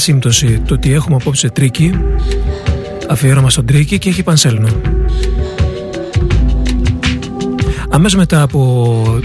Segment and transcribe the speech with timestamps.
[0.00, 1.92] σύμπτωση το ότι έχουμε απόψε Tricky,
[3.08, 4.68] αφιέρωμα στον Tricky και έχει πανσέληνο.
[7.90, 9.20] Αμέσως μετά από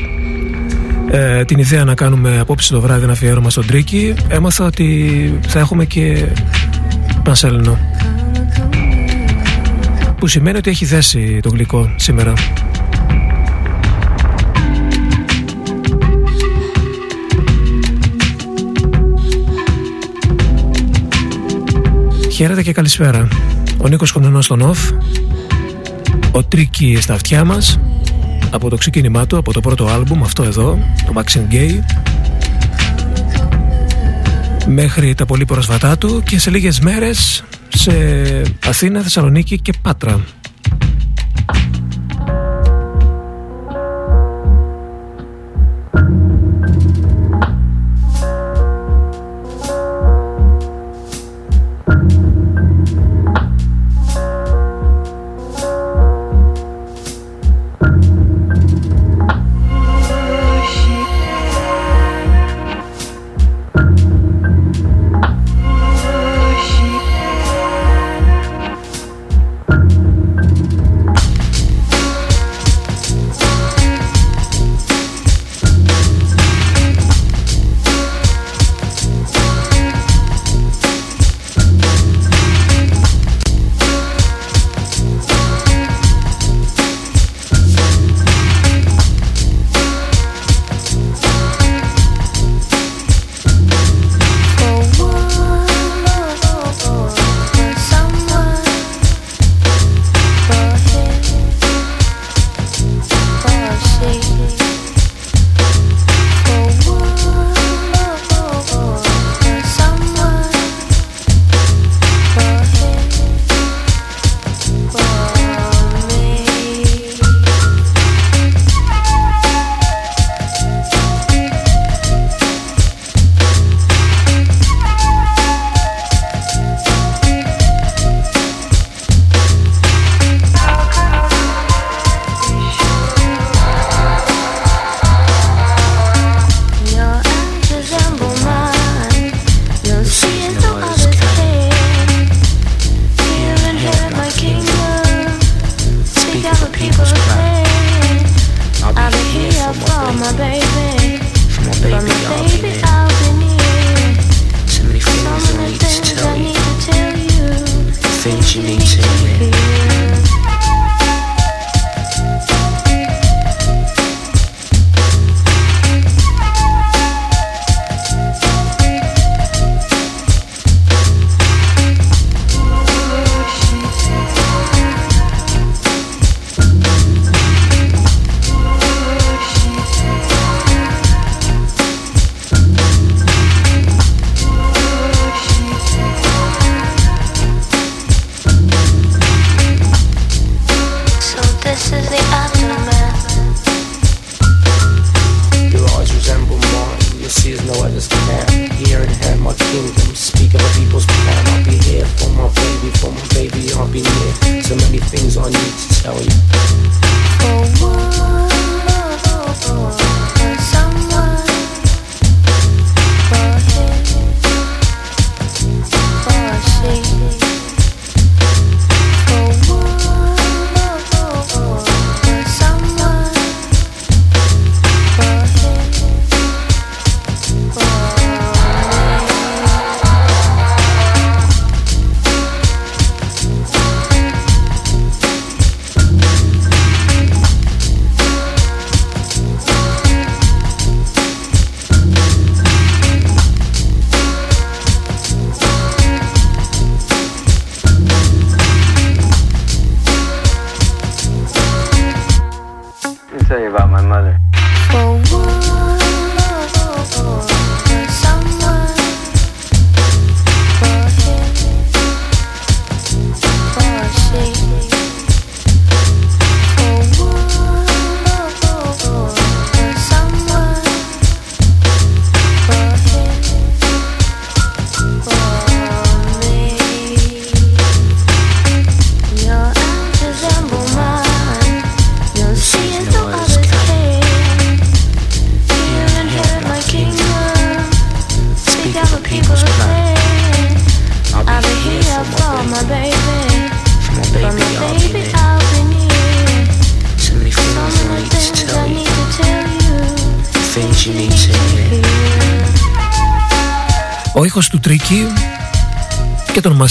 [1.12, 5.60] ε, την ιδέα να κάνουμε απόψε το βράδυ ένα αφιέρωμα στον Tricky, έμαθα ότι θα
[5.60, 6.26] έχουμε και
[7.24, 7.80] πανσέληνο.
[10.20, 12.34] Που σημαίνει ότι έχει δέσει το γλυκό σήμερα.
[22.36, 23.28] Χαίρετε και καλησπέρα.
[23.78, 24.92] Ο Νίκος Κοντονός στον ΟΦ.
[26.32, 27.80] Ο Τρίκι στα αυτιά μας.
[28.52, 31.80] Από το ξεκίνημά του, από το πρώτο άλμπουμ, αυτό εδώ, το Maxine Gay.
[34.68, 37.92] Μέχρι τα πολύ πρόσφατά του και σε λίγες μέρες σε
[38.66, 40.24] Αθήνα, Θεσσαλονίκη και Πάτρα.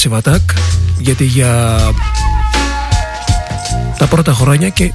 [0.04, 0.40] Massive Attack
[0.98, 1.78] γιατί για
[3.98, 4.92] τα πρώτα χρόνια και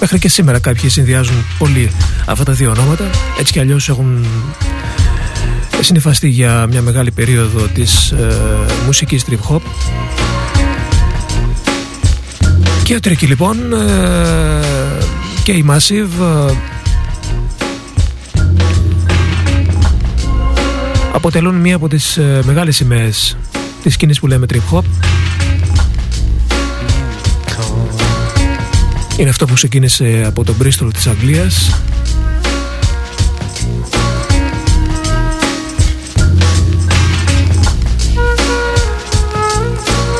[0.00, 1.90] μέχρι και σήμερα κάποιοι συνδυάζουν πολύ
[2.26, 3.04] αυτά τα δύο ονόματα.
[3.38, 4.26] Έτσι κι αλλιώς έχουν
[5.80, 8.36] συνειφαστεί για μια μεγάλη περίοδο της ε,
[8.86, 9.60] μουσικής trip hop.
[12.82, 14.62] Και ο Τρίκη λοιπόν ε,
[15.44, 16.54] και η Massive ε,
[21.12, 23.36] αποτελούν μία από τις ε, μεγάλες σημαίες
[23.82, 24.82] της σκηνής που λέμε trip hop.
[29.16, 31.70] Είναι αυτό που ξεκίνησε από τον Bristol της Αγγλίας.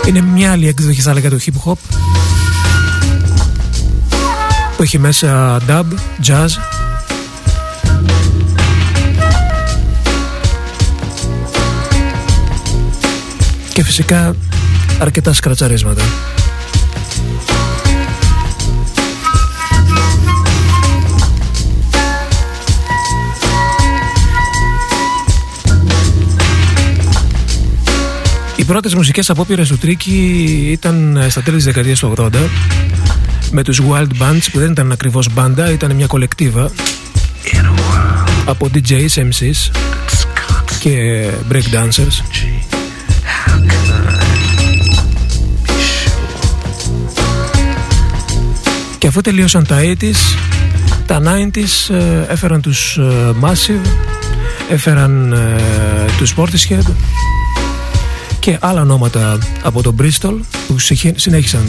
[0.06, 1.76] Είναι μια άλλη έκδοχη θα έλεγα το hip hop
[4.76, 5.84] που έχει μέσα dub,
[6.26, 6.71] jazz
[13.94, 14.34] φυσικά
[14.98, 16.02] αρκετά σκρατσαρίσματα.
[28.56, 32.30] Οι πρώτες μουσικές απόπειρες του Τρίκη ήταν στα τέλη της δεκαετίας του 80
[33.50, 36.70] με τους Wild Bands που δεν ήταν ακριβώς μπάντα, ήταν μια κολεκτίβα
[38.44, 39.70] από DJs, MCs
[40.80, 42.22] και breakdancers
[48.98, 50.36] Και αφού τελείωσαν τα 80s,
[51.06, 53.86] τα 90s ε, έφεραν τους ε, Massive,
[54.70, 55.56] έφεραν ε,
[56.18, 56.92] τους Portishead
[58.38, 60.78] και άλλα ονόματα από το Bristol που
[61.14, 61.62] συνέχισαν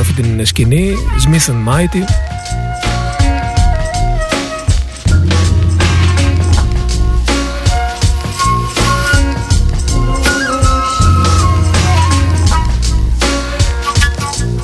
[0.00, 0.94] αυτή την σκηνή,
[1.24, 2.02] Smith and Mighty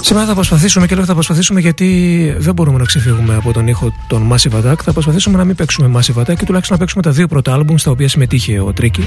[0.05, 3.93] Σήμερα θα προσπαθήσουμε και λέω θα προσπαθήσουμε γιατί δεν μπορούμε να ξεφύγουμε από τον ήχο
[4.07, 4.77] των Massive Attack.
[4.83, 7.77] Θα προσπαθήσουμε να μην παίξουμε Massive Attack και τουλάχιστον να παίξουμε τα δύο πρώτα άλμπουμ
[7.77, 9.05] στα οποία συμμετείχε ο Τρίκη.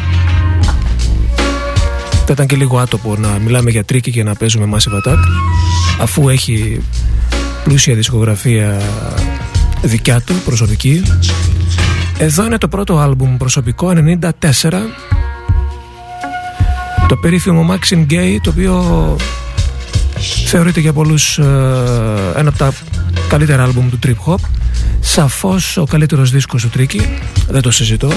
[2.25, 5.17] Θα ήταν και λίγο άτοπο να μιλάμε για Τρίκη και να παίζουμε Massive Attack
[6.01, 6.81] αφού έχει
[7.63, 8.81] πλούσια δισκογραφία
[9.81, 11.03] δικιά του, προσωπική.
[12.17, 14.29] Εδώ είναι το πρώτο άλμπουμ προσωπικό, 94.
[17.07, 19.15] Το περίφημο Maxim Gay, το οποίο
[20.45, 21.43] Θεωρείται για πολλούς ε,
[22.35, 22.73] ένα από τα
[23.29, 24.39] καλύτερα άλμπουμ του trip hop
[24.99, 27.01] Σαφώς ο καλύτερος δίσκος του Τρίκη
[27.49, 28.11] Δεν το συζητώ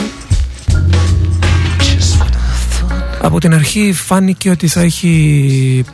[3.21, 5.85] Από την αρχή φάνηκε ότι θα έχει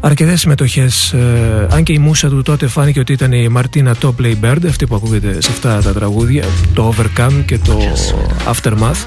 [0.00, 1.12] αρκετές συμμετοχές.
[1.12, 4.86] Ε, αν και η μουσα του τότε φάνηκε ότι ήταν η Μαρτίνα Topley Bird, αυτή
[4.86, 7.78] που ακούγεται σε αυτά τα τραγούδια, το Overcome και το
[8.52, 9.04] Aftermath.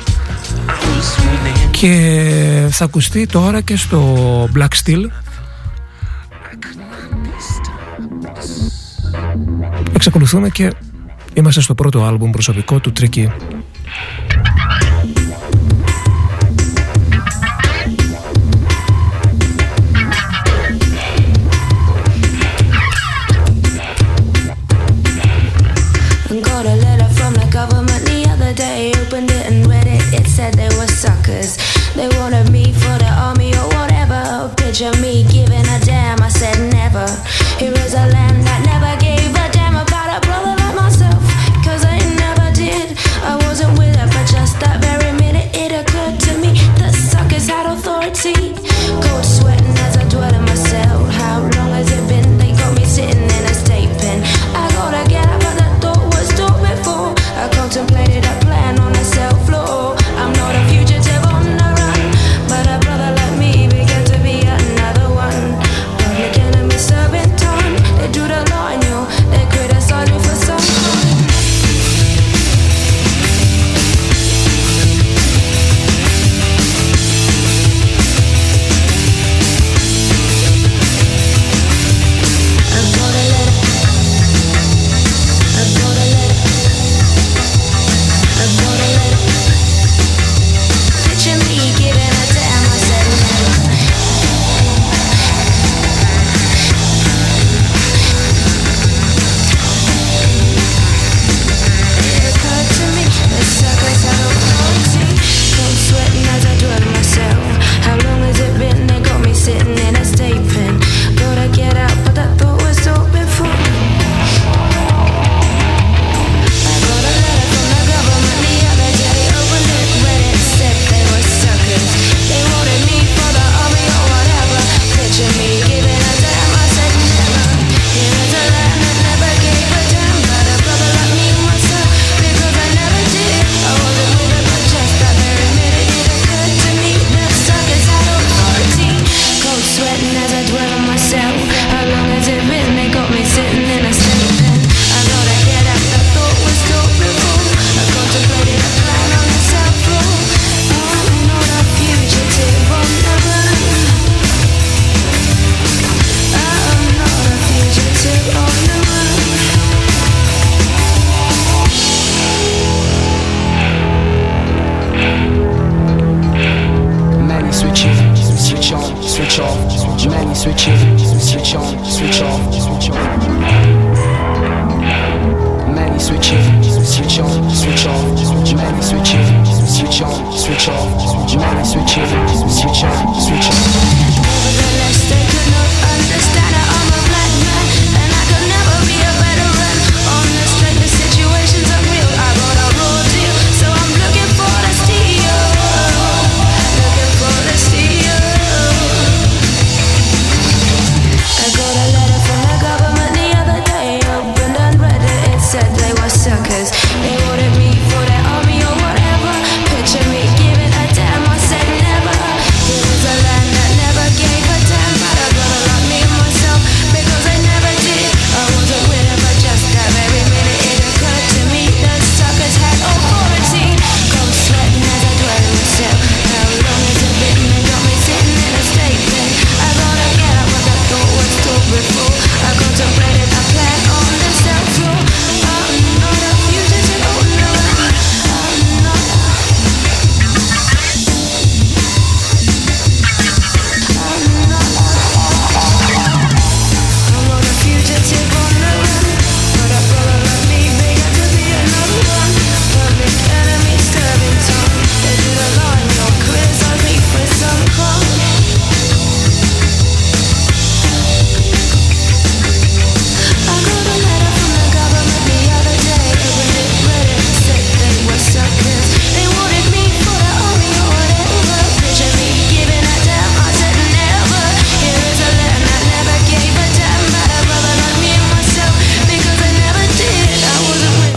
[1.71, 5.05] Και θα ακουστεί τώρα και στο Black Steel
[9.93, 10.73] Εξακολουθούμε και
[11.33, 13.27] είμαστε στο πρώτο άλμπουμ προσωπικό του Tricky.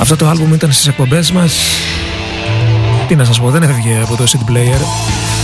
[0.09, 1.53] Αυτό το άλμπουμ ήταν στις εκπομπές μας.
[3.09, 4.81] Τι να σας πω, δεν έφευγε από το CD player.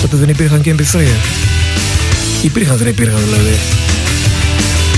[0.01, 1.01] Τότε δεν υπήρχαν και MP3.
[2.43, 3.59] Υπήρχαν, δεν υπήρχαν δηλαδή.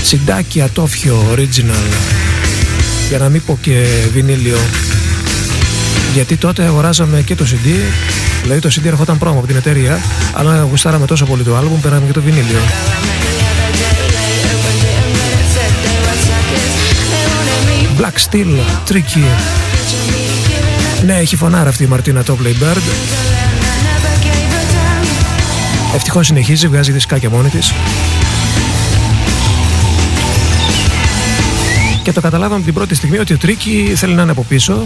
[0.01, 1.93] Συντάκι, ατόφιο, original.
[3.09, 4.57] Για να μην πω και βινίλιο.
[6.13, 7.67] Γιατί τότε αγοράζαμε και το CD.
[8.41, 9.99] Δηλαδή το CD ερχόταν πρώμα από την εταιρεία
[10.33, 12.59] Αλλά γουστάραμε τόσο πολύ το άλμπουμ, περάμε και το βινίλιο.
[18.05, 18.47] Black Steel,
[18.89, 19.23] Tricky.
[21.05, 22.81] Ναι, έχει φωνάρα αυτή η Μαρτίνα το Bird.
[25.95, 27.73] Ευτυχώς συνεχίζει, βγάζει δισκάκια μόνη της.
[32.03, 34.83] Και το καταλάβαμε την πρώτη στιγμή ότι ο Τρίκι θέλει να είναι από πίσω.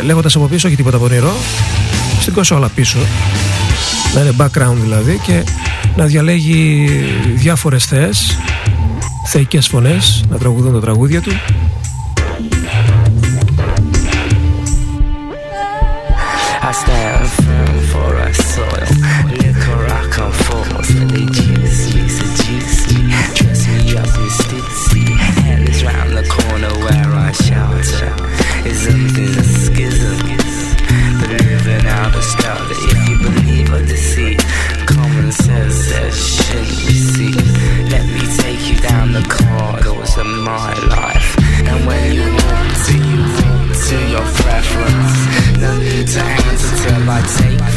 [0.00, 1.32] Ε, Λέγοντας από πίσω, όχι τίποτα πονηρό.
[2.20, 2.98] Στην κοσόλα πίσω.
[4.14, 5.44] Να είναι background δηλαδή και
[5.96, 6.88] να διαλέγει
[7.34, 8.38] διάφορες θέες,
[9.26, 11.32] θεϊκές φωνές, να τραγουδούν τα τραγούδια του
[16.74, 17.43] staff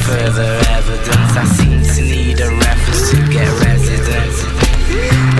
[0.08, 1.32] further evidence.
[1.36, 4.40] I seem to need a reference to get residence.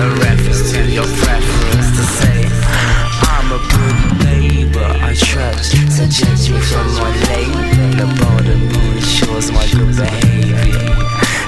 [0.04, 2.38] A reference to your preference to say,
[3.32, 4.90] I'm a good neighbor.
[5.08, 7.64] I trust to me from my labor.
[7.96, 10.98] The moon ensures my good behavior.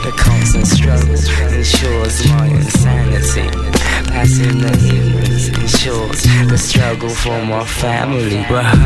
[0.04, 3.46] The constant struggle ensures my insanity.
[4.09, 8.38] Passing the ignorance ensures the struggle for my family.
[8.48, 8.80] Wow.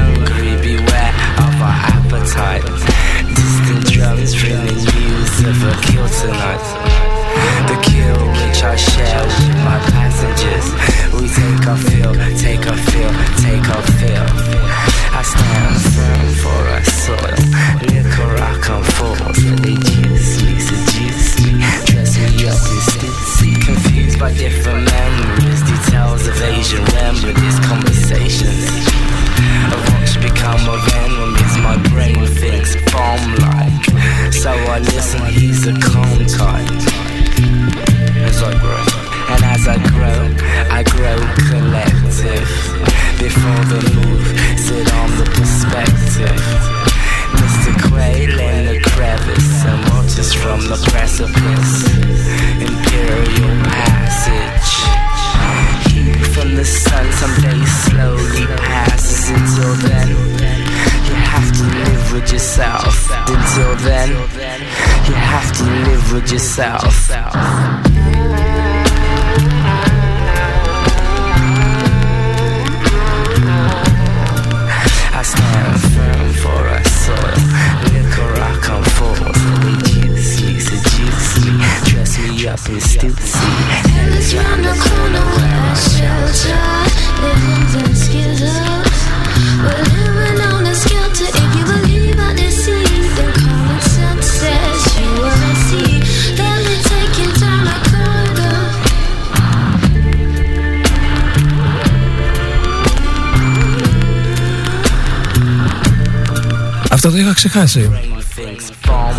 [107.07, 107.91] Αυτό το είχα ξεχάσει.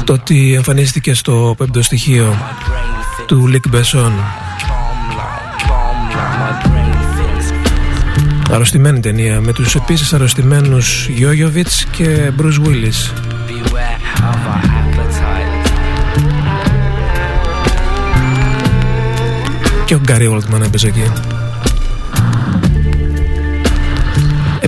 [0.04, 2.36] Το ότι εμφανίστηκε στο πέμπτο στοιχείο
[3.26, 4.14] του Λίκ Μπεσόν.
[8.52, 13.14] Αρρωστημένη ταινία με τους επίσης αρρωστημένους Γιόγιοβιτς και Μπρουζ Βίλις.
[19.86, 21.12] Και ο Γκάρι Όλτμαν έπαιζε εκεί.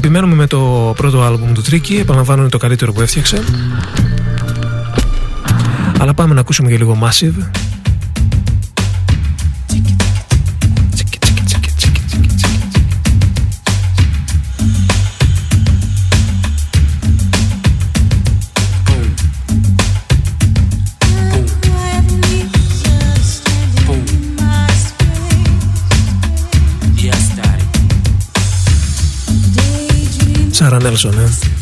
[0.08, 3.44] Επιμένουμε με το πρώτο άλμπουμ του Τρίκη, επαναλαμβάνω είναι το καλύτερο που έφτιαξε.
[6.00, 7.57] Αλλά πάμε να ακούσουμε και λίγο Massive
[30.58, 31.57] Σάρα Νέλσον, ε.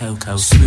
[0.00, 0.59] Coco.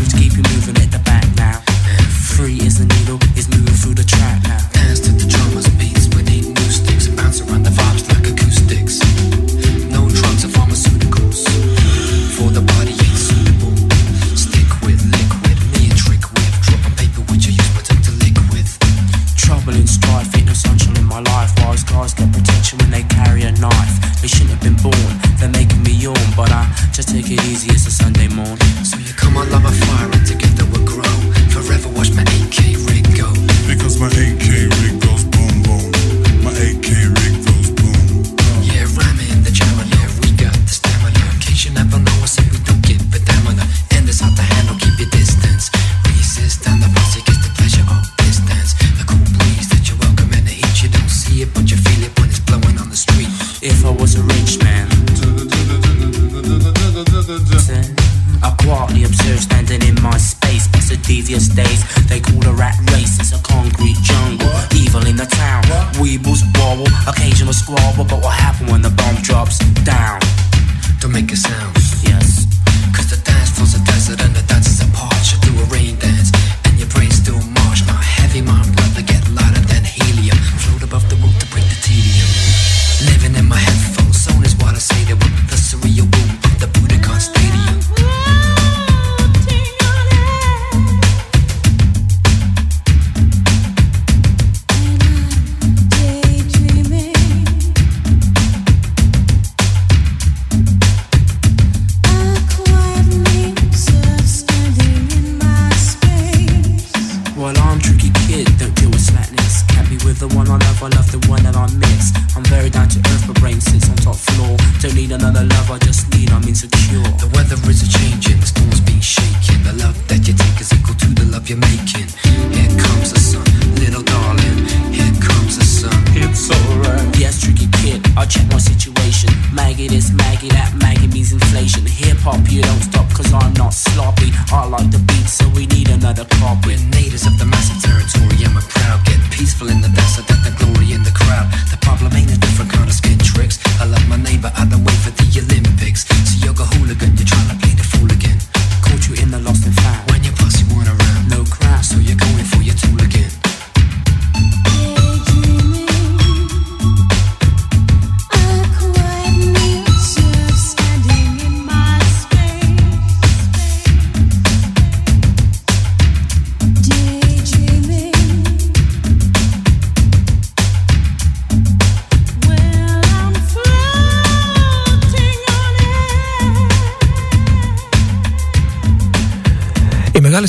[132.23, 132.39] pop.
[132.49, 134.31] You don't stop cause I'm not sloppy.
[134.51, 136.67] I like the beat, so we need another copy.
[136.67, 139.05] We're natives of the massive territory and we're proud.
[139.05, 140.42] Get peaceful in the desert.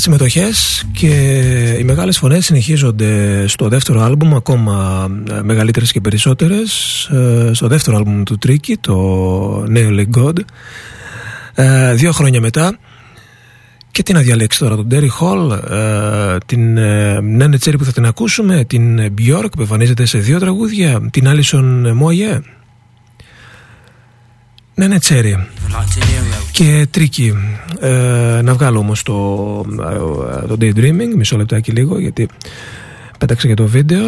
[0.05, 1.07] Συμμετοχές και
[1.79, 7.97] οι μεγάλες φωνές συνεχίζονται στο δεύτερο άλμπουμ ακόμα ε, μεγαλύτερες και περισσότερες ε, στο δεύτερο
[7.97, 10.37] άλμπουμ του Τρίκη το Nearly God.
[11.55, 12.77] Ε, δύο χρόνια μετά.
[13.91, 15.59] Και τι να διαλέξει τώρα τον Terry Hall
[16.45, 16.73] την
[17.21, 21.83] Νένε Τσέρι που θα την ακούσουμε την Björk που εμφανίζεται σε δύο τραγούδια την Alison
[21.83, 22.39] Moye
[24.75, 25.47] ναι, ναι, τσέρι.
[26.51, 27.33] Και Tricky.
[27.79, 29.13] Ε, να βγάλω όμως το,
[30.43, 32.27] ε, το daydreaming, μισό λεπτάκι λίγο, γιατί
[33.17, 34.03] πέταξε και το βίντεο.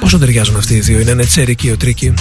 [0.00, 2.14] Πόσο ταιριάζουν αυτοί οι δύο, η Neneh Cherry και ο Tricky.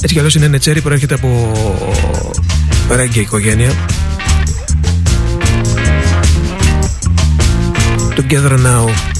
[0.00, 1.52] Έτσι κι αλλιώς η Neneh Cherry που έρχεται από
[2.90, 3.72] ρέγκε οικογένεια.
[8.16, 9.17] Together Now.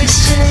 [0.00, 0.49] Christian.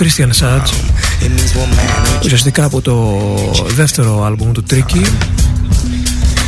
[0.00, 0.70] Christian Sage,
[1.24, 2.24] it means we'll manage.
[2.24, 3.18] ουσιαστικά από το
[3.66, 5.04] δεύτερο άλμπουμ του Tricky.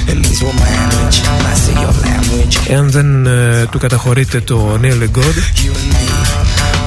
[0.08, 2.70] It means we'll manage, master your language.
[2.70, 5.96] Εάν δεν ε, του καταχωρείτε το Nearly God, You and me,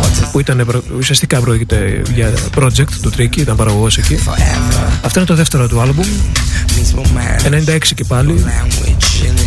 [0.02, 4.20] what is που ήταν προ- ουσιαστικά πρόκειται για project του Tricky, ήταν παραγωγός εκεί.
[4.26, 4.90] forever?
[5.02, 6.06] Αυτό είναι το δεύτερο του άλμπουμ,
[6.68, 9.26] Means we'll manage 96 και πάλι, language.
[9.26, 9.40] And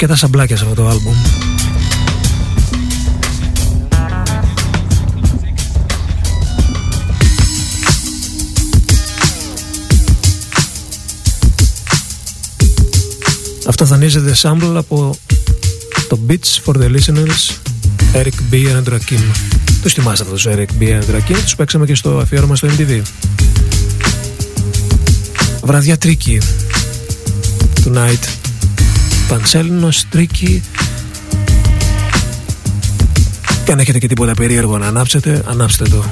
[0.00, 1.14] Αρκετά σαμπλάκια σε αυτό το άλμπουμ.
[13.66, 15.16] Αυτό δανείζεται sample από
[16.08, 17.56] το Beats for the Listeners
[18.14, 18.54] Eric B.
[18.54, 19.20] and Rakim.
[19.82, 20.84] Τους θυμάστε αυτούς τους Eric B.
[20.84, 23.02] and Rakim, τους παίξαμε και στο αφιέρωμα στο MTV.
[25.62, 26.38] Βραδιά τρίκη
[27.84, 28.47] Tonight
[29.28, 30.62] Πανσέλινος, Τρίκη
[33.64, 36.04] Και αν έχετε και τίποτα περίεργο να ανάψετε, ανάψτε το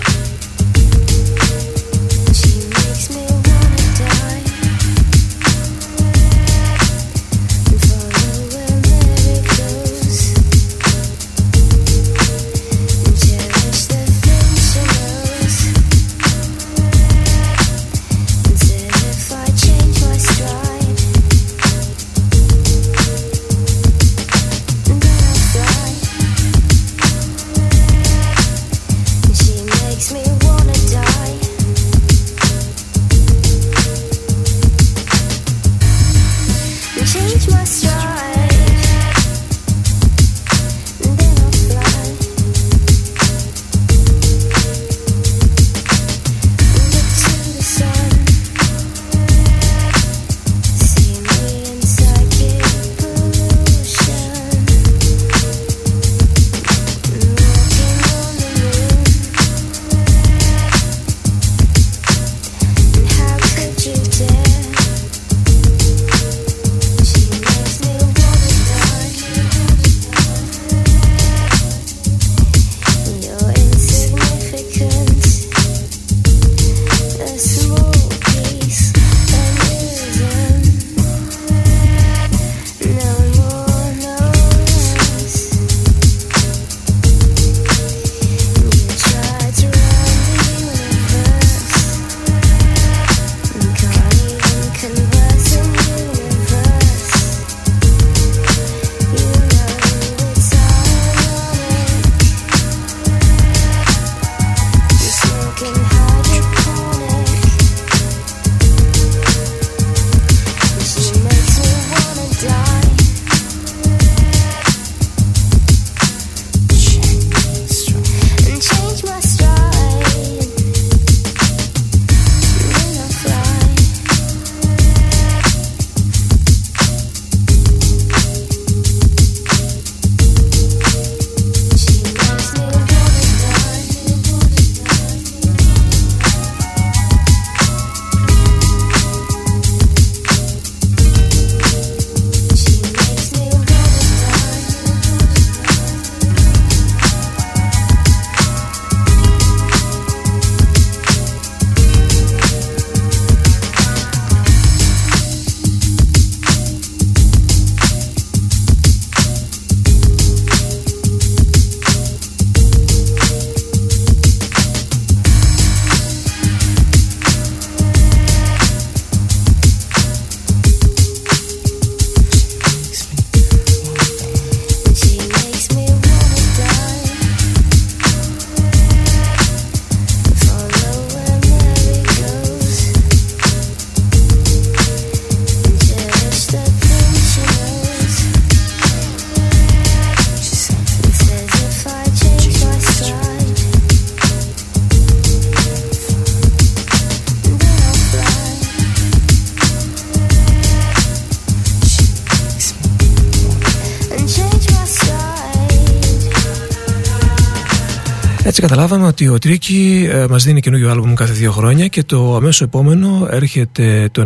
[208.68, 212.60] καταλάβαμε ότι ο Τρίκη ε, μας δίνει καινούργιο άλμπουμ κάθε δύο χρόνια και το αμέσως
[212.60, 214.24] επόμενο έρχεται το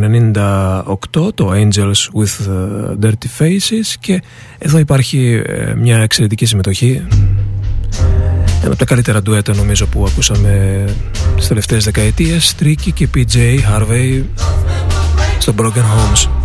[1.16, 4.22] 98 το Angels with ε, Dirty Faces και
[4.58, 7.02] εδώ υπάρχει ε, μια εξαιρετική συμμετοχή.
[8.60, 10.84] Ένα από τα καλύτερα ντουέτα νομίζω που ακούσαμε
[11.34, 14.22] στις τελευταίες δεκαετίες Τρίκη και PJ Harvey
[15.38, 16.39] στο Broken Homes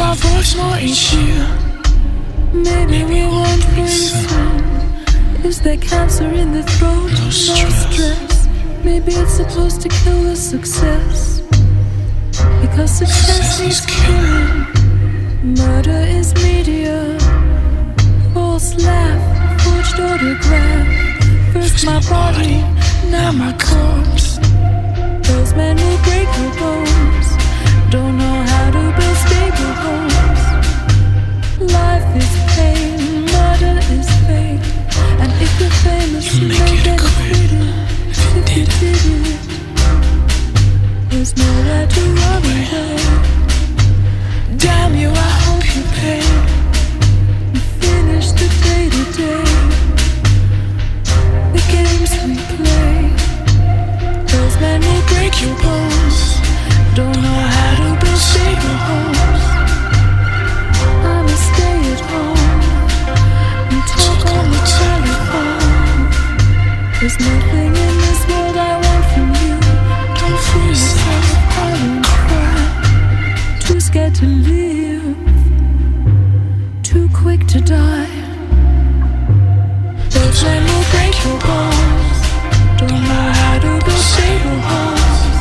[0.00, 1.46] our voice more each year.
[2.52, 4.28] Maybe we won't listen.
[5.44, 7.10] Is there cancer in the throat?
[7.10, 8.46] No stress.
[8.84, 11.40] Maybe it's supposed to kill the success.
[12.60, 14.66] Because success is killing.
[15.54, 17.18] Murder is media.
[18.34, 19.22] False laugh,
[19.62, 21.52] forged autograph.
[21.52, 22.60] First my body,
[23.10, 24.38] now my corpse.
[25.28, 27.28] Those men will break your bones.
[27.90, 29.37] Don't know how to build.
[31.72, 34.64] Life is pain, murder is fake.
[35.20, 37.52] And if you're famous, you, may get acquitted.
[38.08, 39.40] If you did it,
[41.10, 42.96] there's nowhere to run away.
[44.56, 46.24] Damn you, I hope you pay.
[47.52, 48.84] You finish the day
[49.16, 49.30] to.
[51.54, 52.94] The games we play.
[54.32, 56.18] Those men will break your bones.
[56.94, 59.17] Don't know how to build stable homes.
[67.00, 69.54] There's nothing in this world I want from you.
[70.18, 71.26] Don't fool yourself,
[71.56, 73.60] I won't cry.
[73.60, 75.16] Too scared to live,
[76.82, 78.10] too quick to die.
[80.10, 82.18] Those men will break your bones.
[82.80, 85.38] Don't know how to build stable homes.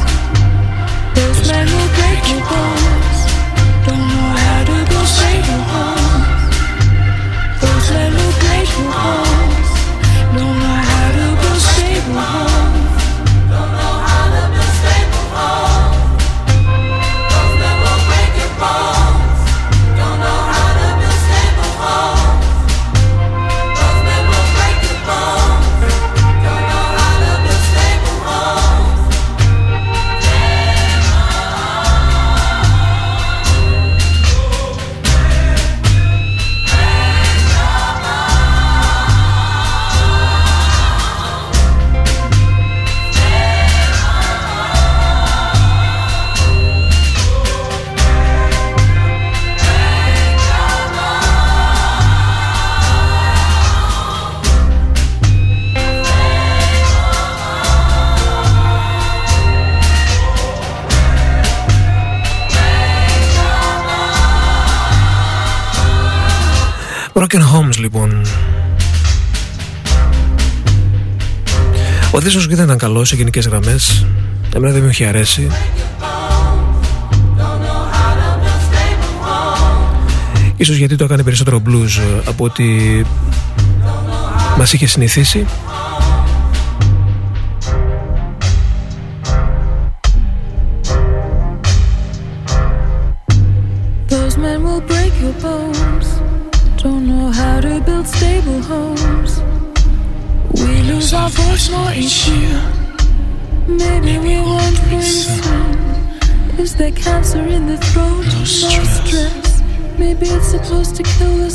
[1.17, 1.65] Those men
[1.97, 3.19] break your bones.
[3.87, 4.77] Don't know how to
[5.17, 6.53] stable homes.
[7.61, 8.91] Those men will break your
[72.27, 74.05] Ο δίσκος δεν ήταν καλό σε γενικές γραμμές.
[74.55, 75.47] Εμένα δεν μου είχε αρέσει.
[80.57, 83.05] Ίσως γιατί το έκανε περισσότερο blues ε, από ότι
[84.57, 85.45] μας είχε συνηθίσει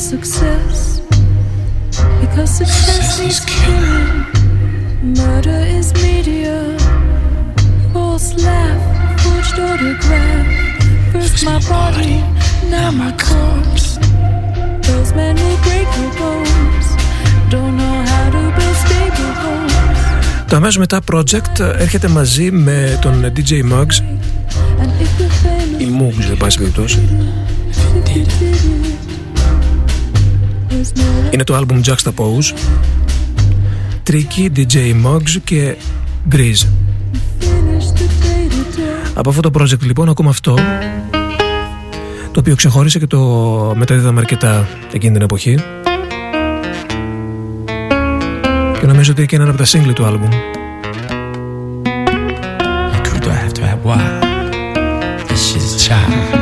[0.03, 1.01] success.
[2.21, 4.27] Because success is killing.
[5.21, 6.57] Murder is media.
[7.93, 8.83] False laugh,
[9.23, 10.47] forged autograph.
[11.13, 12.17] First my body,
[12.75, 13.89] now my corpse.
[14.89, 16.87] Those men will break your bones.
[17.55, 20.01] Don't know how to build stable homes.
[20.49, 23.99] Το αμέσως μετά project έρχεται μαζί με τον DJ Muggs
[24.81, 27.01] And if you're famous, ή Mugs δεν πάση περιπτώσει
[31.33, 32.55] Είναι το album Juxtapose
[34.11, 35.77] Tricky, DJ Muggs και
[36.31, 36.67] Grease
[37.41, 39.11] finish the day to day.
[39.15, 40.55] Από αυτό το project λοιπόν ακούμε αυτό
[42.33, 43.21] το οποίο ξεχώρισε και το
[43.77, 45.59] μεταδίδαμε αρκετά εκείνη την εποχή
[48.81, 50.33] και νομίζω ότι και είναι ένα από τα single του album
[53.05, 53.81] Who do I have to have?
[53.85, 54.03] Why?
[55.29, 56.42] This shit is Time is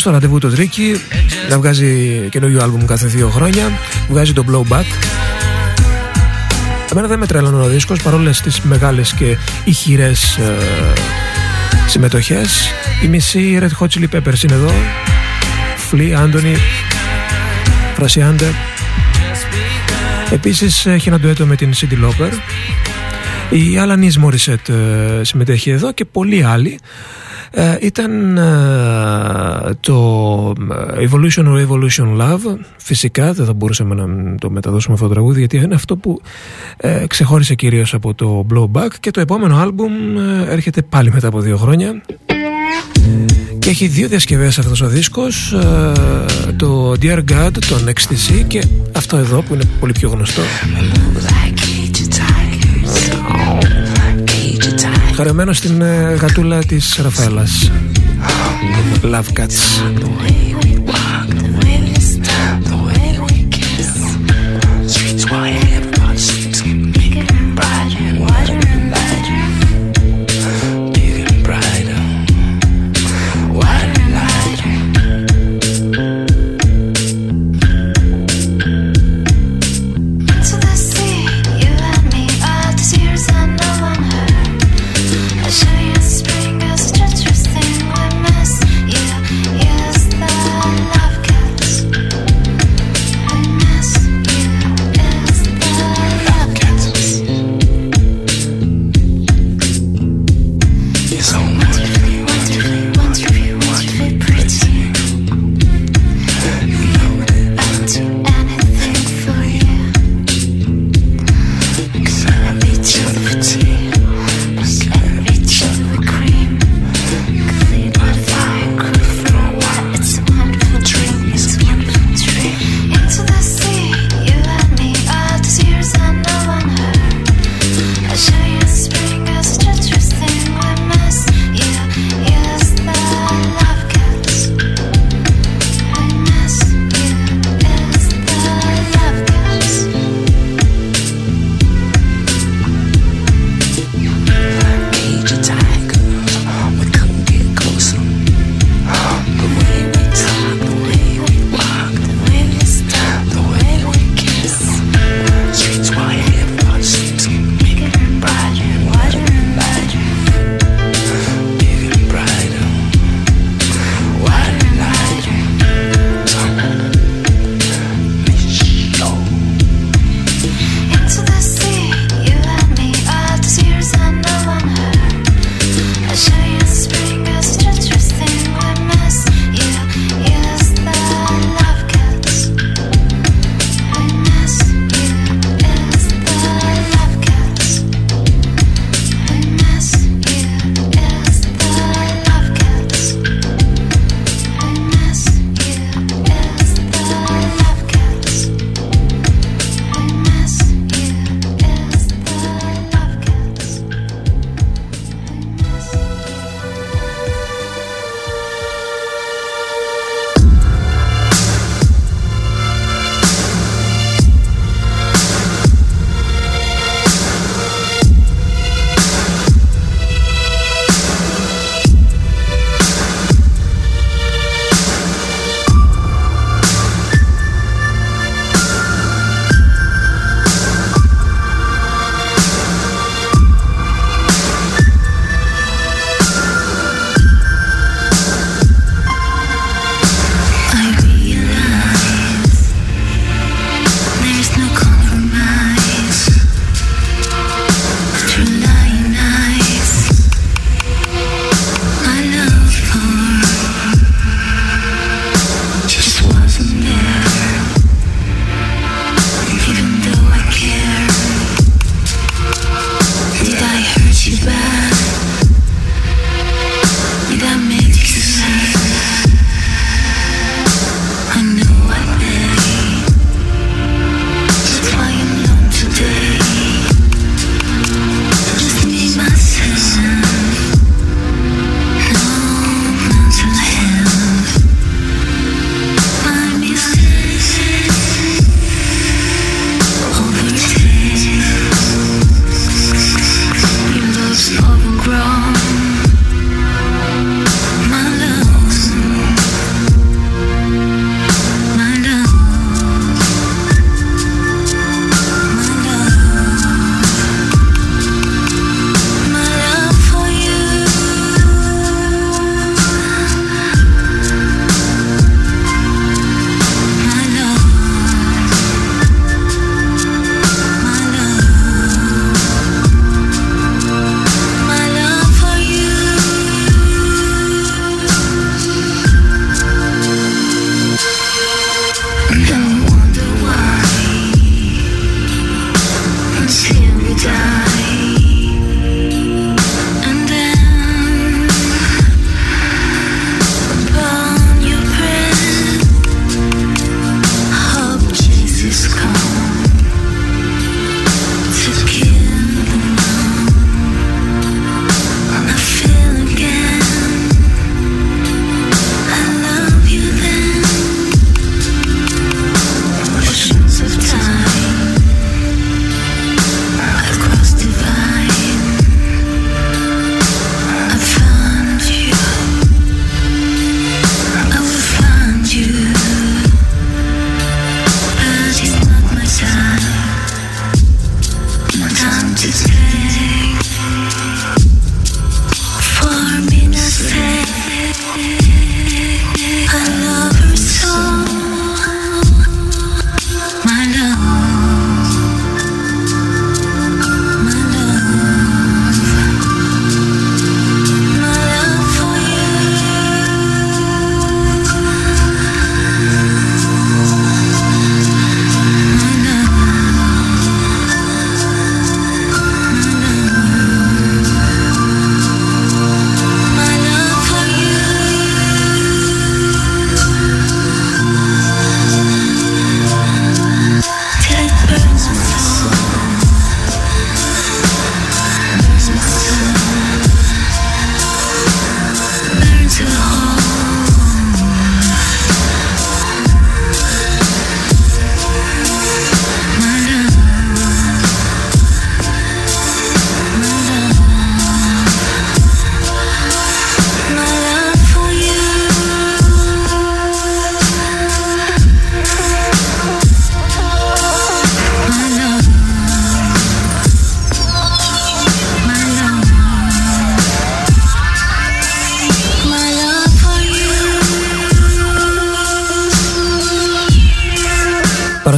[0.00, 1.00] στο ραντεβού του Τρίκη
[1.50, 3.72] να βγάζει καινούριο άλμπουμ κάθε δύο χρόνια.
[4.08, 4.84] Βγάζει το Blowback.
[6.90, 10.56] Εμένα δεν με τρέλανε ο δίσκος παρόλες τις μεγάλες και ηχηρές ε,
[11.86, 12.70] συμμετοχές.
[13.02, 14.72] Η μισή Red Hot Chili Peppers είναι εδώ.
[15.90, 16.56] Flea, Anthony,
[17.98, 18.52] Frasiander.
[20.32, 22.32] Επίσης έχει ένα ντουέτο με την Cindy Lauper.
[23.50, 26.78] Η Alanis Morissette ε, συμμετέχει εδώ και πολλοί άλλοι.
[27.50, 28.42] Ε, ήταν ε,
[29.80, 30.52] το
[30.96, 32.56] Evolution or Evolution Love.
[32.76, 36.20] Φυσικά δεν θα μπορούσαμε να το μεταδώσουμε αυτό το τραγούδι γιατί είναι αυτό που
[36.76, 38.90] ε, ξεχώρισε κυρίως από το Blowback.
[39.00, 39.92] Και το επόμενο άλμπουμ
[40.48, 42.02] έρχεται πάλι μετά από δύο χρόνια.
[43.58, 45.54] Και έχει δύο διασκευές αυτός ο δίσκος
[46.56, 48.62] το Dear God, το Ecstasy και
[48.96, 50.42] αυτό εδώ που είναι πολύ πιο γνωστό
[55.20, 57.70] Χαρεμένο στην ε, γατούλα της Ραφαέλας.
[59.02, 60.79] Love Cats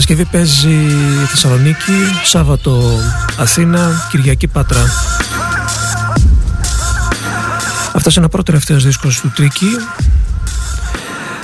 [0.06, 0.78] Παρασκευή παίζει
[1.26, 1.92] Θεσσαλονίκη,
[2.24, 2.98] Σάββατο
[3.38, 4.80] Αθήνα, Κυριακή Πάτρα.
[7.94, 9.66] Αυτός είναι ο πρώτος τελευταίος δίσκος του Τρίκη.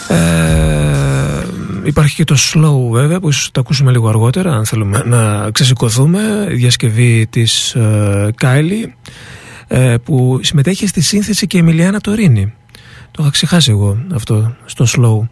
[0.08, 1.46] Ε,
[1.84, 6.46] υπάρχει και το slow βέβαια που ίσως το ακούσουμε λίγο αργότερα αν θέλουμε να ξεσηκωθούμε.
[6.50, 8.94] Η διασκευή της ε, Κάιλι
[9.66, 12.54] ε, που συμμετέχει στη σύνθεση και η Εμιλιάνα Τωρίνη.
[13.10, 15.28] Το είχα ξεχάσει εγώ αυτό στο slow.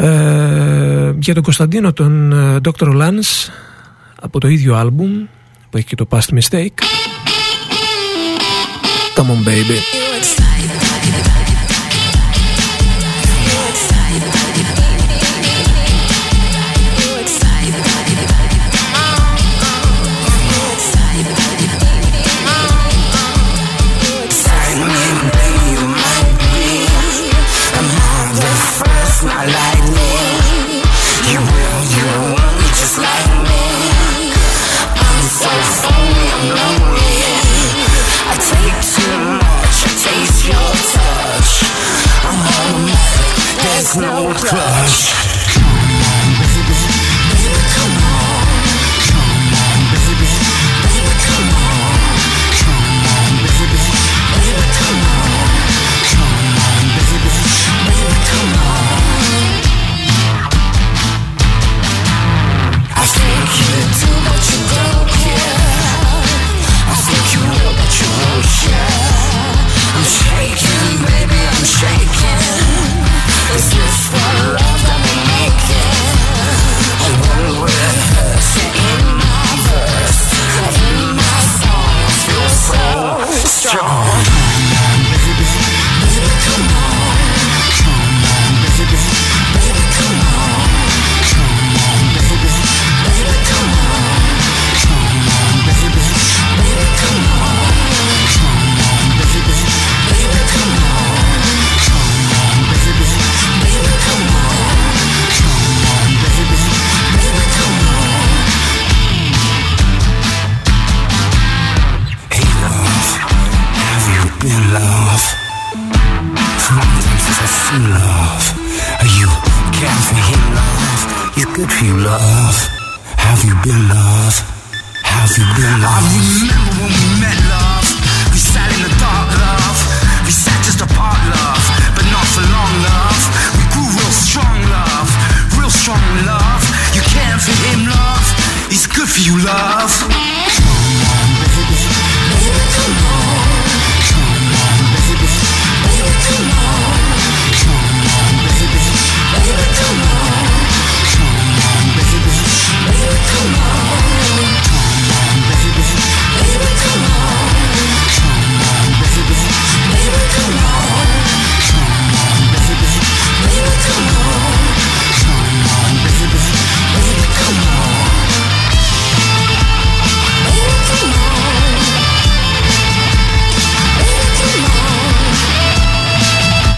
[0.00, 2.86] Ε, για τον Κωνσταντίνο τον ε, Dr.
[2.86, 3.50] Lance
[4.20, 5.26] από το ίδιο άλμπουμ
[5.70, 6.78] που έχει και το Past Mistake
[9.16, 9.97] Come on baby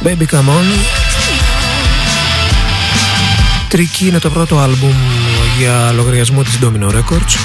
[0.05, 0.67] Baby Come On.
[3.69, 4.93] Τρίκι είναι το πρώτο άλμπουμ
[5.59, 7.37] για λογαριασμό της Domino Records.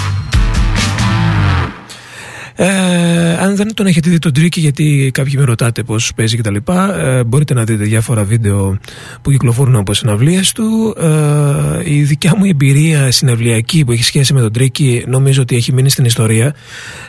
[2.56, 6.56] Ε, αν δεν τον έχετε δει τον Τρίκι γιατί κάποιοι με ρωτάτε πως παίζει κτλ
[6.95, 8.78] ε, μπορείτε να δείτε διάφορα βίντεο
[9.22, 10.95] που κυκλοφορούν από συναυλίες του.
[10.99, 15.74] Ε, η δικιά μου εμπειρία συναυλιακή που έχει σχέση με τον Τρίκι νομίζω ότι έχει
[15.74, 16.56] μείνει στην ιστορία.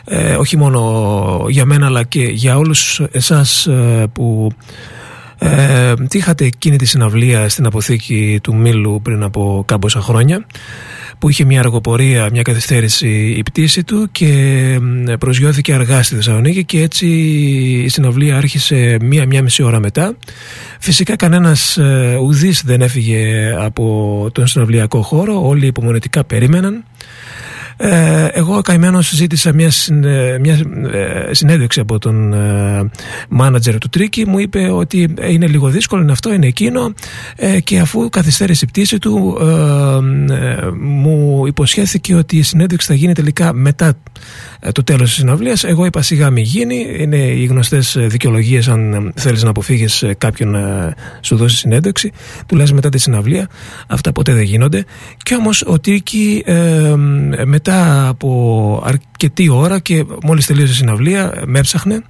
[0.05, 4.51] Ε, όχι μόνο για μένα αλλά και για όλους εσάς ε, που
[5.39, 10.45] ε, είχατε εκείνη τη συναυλία στην αποθήκη του Μήλου πριν από κάμποσα χρόνια
[11.19, 14.79] που είχε μια αργοπορία, μια καθυστέρηση η πτήση του και
[15.19, 17.07] προσγειώθηκε αργά στη Θεσσαλονίκη και έτσι
[17.85, 20.17] η συναυλία άρχισε μία-μία μισή ώρα μετά.
[20.79, 26.83] Φυσικά κανένας ε, ουδής δεν έφυγε από τον συναυλιακό χώρο, όλοι υπομονετικά περίμεναν.
[27.77, 29.71] Ε, εγώ καημένο ζήτησα μια,
[30.39, 30.59] μια
[30.91, 32.33] ε, συνέντευξη από τον
[33.29, 34.27] μάνατζερ του Τρίκη.
[34.27, 36.93] Μου είπε ότι είναι λίγο δύσκολο είναι αυτό, είναι εκείνο.
[37.35, 39.37] Ε, και αφού καθυστέρησε η πτήση του
[40.79, 43.97] μου υποσχέθηκε ότι η συνέντευξη θα γίνει τελικά μετά
[44.71, 49.43] το τέλος της συναυλίας εγώ είπα σιγά μη γίνει είναι οι γνωστές δικαιολογίες αν θέλεις
[49.43, 52.11] να αποφύγεις κάποιον να σου δώσει συνέντευξη.
[52.45, 53.49] Τουλάχιστον μετά τη συναυλία
[53.87, 54.85] αυτά ποτέ δεν γίνονται
[55.23, 56.43] και όμως ο Τρίκη
[57.45, 62.03] μετά από αρκετή ώρα και μόλις τελείωσε η συναυλία με έψαχνε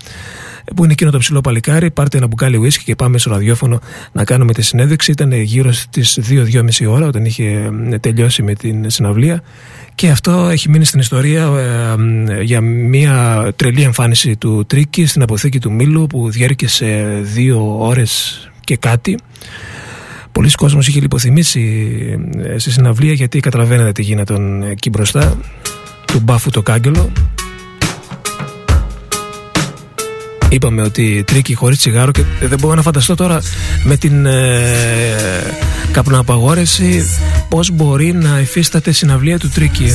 [0.76, 1.92] που είναι εκείνο το ψηλό παλικάρι.
[1.92, 3.80] Πάρτε ένα μπουκάλι ουίσκι και πάμε στο ραδιόφωνο
[4.12, 5.12] να κάνουμε τη συνέντευξη.
[5.12, 9.42] Ήταν γύρω στις 2-2,5 ώρα όταν είχε τελειώσει με την συναυλία.
[9.96, 11.50] Και αυτό έχει μείνει στην ιστορία
[12.30, 16.86] ε, για μια τρελή εμφάνιση του Τρίκη στην αποθήκη του Μήλου που διέρχεται σε
[17.22, 19.18] δύο ώρες και κάτι.
[20.32, 21.96] Πολλοί κόσμος είχε λιποθυμήσει
[22.38, 24.36] ε, στη συναυλία γιατί καταλαβαίνετε τι γίνεται
[24.70, 25.38] εκεί μπροστά
[26.06, 27.12] του μπάφου το κάγκελο
[30.50, 33.42] Είπαμε ότι Tricky χωρίς τσιγάρο και δεν μπορώ να φανταστώ τώρα
[33.84, 34.62] με την ε,
[35.92, 37.06] καπνοαπαγόρευση
[37.50, 39.92] πώς μπορεί να υφίσταται συναυλία του Tricky.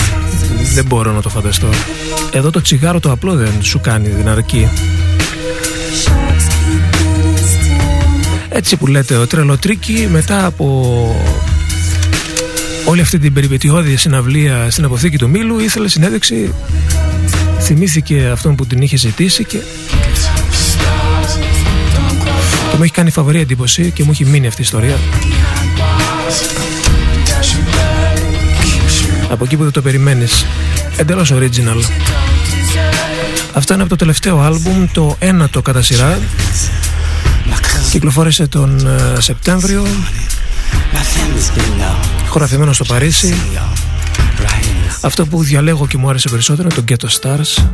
[0.74, 1.68] Δεν μπορώ να το φανταστώ.
[2.32, 4.68] Εδώ το τσιγάρο το απλό δεν σου κάνει την αρκή.
[8.48, 11.16] Έτσι που λέτε ο τρελο Tricky μετά από
[12.84, 16.52] όλη αυτή την περιπετειώδη συναυλία στην αποθήκη του Μύλου ήθελε συνέντευξη
[17.60, 19.58] θυμήθηκε αυτόν που την είχε ζητήσει και
[22.72, 24.96] και μου έχει κάνει φοβερή εντύπωση και μου έχει μείνει αυτή η ιστορία.
[29.30, 30.46] Από εκεί που δεν το περιμένεις.
[30.96, 31.90] Εντελώς original.
[33.52, 36.18] Αυτό είναι από το τελευταίο άλμπουμ το ένατο κατά σειρά.
[37.90, 39.86] Κυκλοφόρησε τον uh, Σεπτέμβριο.
[42.28, 43.34] Χωραφημένο στο Παρίσι.
[45.00, 47.64] Αυτό που διαλέγω και μου άρεσε περισσότερο είναι το Ghetto Stars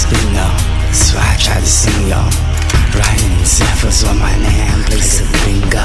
[0.00, 0.48] this bingo.
[0.92, 2.30] So I try to sing y'all.
[2.96, 5.84] Writing Zephyr's on my name, place of bingo.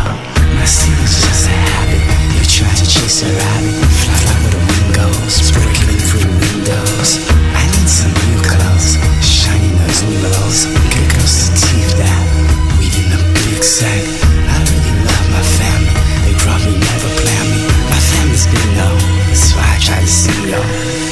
[0.56, 2.02] My single's just a habit.
[2.36, 3.76] You're trying to chase a rabbit.
[4.00, 7.10] Fly like little windows, breaking through windows.
[7.54, 10.60] I need some new clothes, shiny those new lows.
[10.92, 12.22] Get close to teeth that
[12.80, 14.06] we in the big sack.
[14.50, 15.94] I really love my family.
[16.26, 17.62] They probably never plan me.
[17.92, 18.90] My family's bingo.
[19.36, 21.05] So I try to sing y'all.